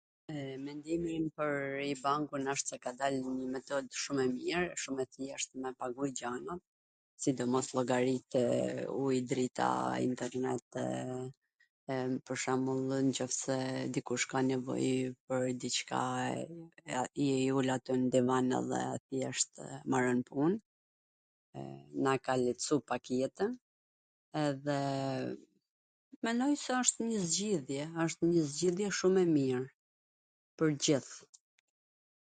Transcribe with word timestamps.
Mendimi 0.67 1.09
im 1.21 1.25
pwr 1.37 1.55
iBANkun 1.93 2.43
wsht 2.53 2.67
se 2.71 2.77
ka 2.83 2.91
dal 2.99 3.15
njw 3.21 3.47
metod 3.55 3.85
shum 4.03 4.17
e 4.23 4.27
mir, 4.37 4.61
shum 4.83 4.97
e 5.03 5.05
thjesht, 5.15 5.49
me 5.63 5.69
pagu 5.83 6.03
gjanat, 6.19 6.61
sidomos 7.23 7.67
llogarit 7.75 8.31
e 8.43 8.45
ujit, 9.03 9.27
drita, 9.31 9.67
internet, 10.09 10.65
e, 11.93 11.95
pwr 12.27 12.35
shwmbwllw 12.41 12.97
nw 13.03 13.15
qoft 13.17 13.37
se 13.45 13.57
dikush 13.97 14.25
ka 14.33 14.39
nevoj 14.49 14.85
pwr 15.25 15.43
dicka 15.65 16.01
rri 17.01 17.27
ul 17.59 17.67
atje 17.75 17.93
n 18.03 18.09
divan 18.13 18.47
edhe 18.59 18.81
maron 19.93 20.19
pun, 20.31 20.51
na 22.05 22.11
e 22.21 22.23
ka 22.29 22.33
letsu 22.45 22.73
pak 22.93 23.03
jetwn, 23.19 23.51
edhe 24.45 24.79
menoj 26.29 26.49
se 26.65 26.71
asht 26.81 26.97
njw 27.09 27.21
zgjidhje, 27.31 27.83
asht 28.07 28.19
njw 28.29 28.41
zgjidhje 28.55 28.87
shum 29.01 29.17
e 29.25 29.27
mir 29.37 29.63
pwr 30.61 30.73
t 30.77 30.81
gjith. 30.85 31.11